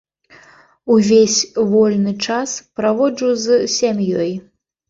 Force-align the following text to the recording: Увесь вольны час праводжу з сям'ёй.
Увесь 0.95 1.35
вольны 1.73 2.13
час 2.29 2.57
праводжу 2.81 3.29
з 3.45 3.61
сям'ёй. 3.79 4.31